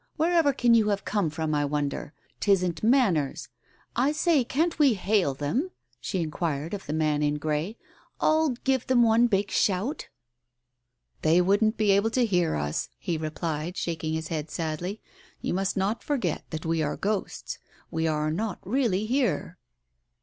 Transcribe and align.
Wherever 0.17 0.51
can 0.51 0.73
you 0.73 0.89
have 0.89 1.05
come 1.05 1.29
from, 1.29 1.53
I 1.53 1.63
wonder? 1.63 2.11
'Tisn't 2.39 2.81
manners.... 2.81 3.49
I 3.95 4.11
say, 4.11 4.43
can't 4.43 4.79
we 4.79 4.95
hail 4.95 5.35
them?" 5.35 5.69
she 6.01 6.21
inquired 6.21 6.73
of 6.73 6.87
the 6.87 6.91
man 6.93 7.21
in 7.21 7.35
grey. 7.35 7.77
"All 8.19 8.49
give 8.49 8.87
them 8.87 9.03
one 9.03 9.27
big 9.27 9.51
shout?" 9.51 10.07
"They 11.21 11.39
wouldn't 11.39 11.77
be 11.77 11.91
able 11.91 12.09
to 12.17 12.25
hear 12.25 12.55
us," 12.55 12.89
he 12.97 13.15
replied, 13.15 13.77
shaking 13.77 14.13
his 14.15 14.29
head 14.29 14.49
sadly." 14.49 15.01
You 15.43 15.53
must 15.53 15.77
not 15.77 16.01
forget 16.01 16.45
that 16.49 16.65
we 16.65 16.81
are 16.81 16.97
ghosts. 16.97 17.59
We 17.91 18.07
are 18.07 18.31
not 18.31 18.57
really 18.63 19.05
here." 19.05 19.59